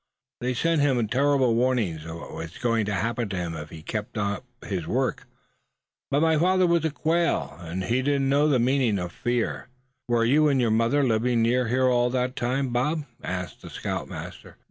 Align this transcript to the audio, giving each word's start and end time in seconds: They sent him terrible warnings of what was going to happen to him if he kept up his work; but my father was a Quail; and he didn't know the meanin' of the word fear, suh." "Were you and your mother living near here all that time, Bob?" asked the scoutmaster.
They 0.39 0.55
sent 0.55 0.81
him 0.81 1.07
terrible 1.07 1.53
warnings 1.53 2.05
of 2.07 2.15
what 2.15 2.33
was 2.33 2.57
going 2.57 2.85
to 2.87 2.93
happen 2.95 3.29
to 3.29 3.35
him 3.35 3.53
if 3.55 3.69
he 3.69 3.83
kept 3.83 4.17
up 4.17 4.43
his 4.65 4.87
work; 4.87 5.27
but 6.09 6.21
my 6.21 6.39
father 6.39 6.65
was 6.65 6.83
a 6.85 6.89
Quail; 6.89 7.55
and 7.59 7.83
he 7.83 8.01
didn't 8.01 8.27
know 8.27 8.47
the 8.47 8.57
meanin' 8.57 8.97
of 8.97 9.09
the 9.09 9.13
word 9.13 9.13
fear, 9.13 9.67
suh." 9.67 9.67
"Were 10.07 10.25
you 10.25 10.47
and 10.47 10.59
your 10.59 10.71
mother 10.71 11.03
living 11.03 11.43
near 11.43 11.67
here 11.67 11.87
all 11.87 12.09
that 12.09 12.35
time, 12.35 12.69
Bob?" 12.69 13.05
asked 13.23 13.61
the 13.61 13.69
scoutmaster. 13.69 14.57